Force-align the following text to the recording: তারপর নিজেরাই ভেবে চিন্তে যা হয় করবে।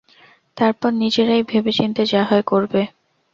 তারপর 0.57 0.91
নিজেরাই 1.01 1.43
ভেবে 1.43 1.71
চিন্তে 1.71 2.03
যা 2.05 2.21
হয় 2.23 2.43
করবে। 2.51 2.81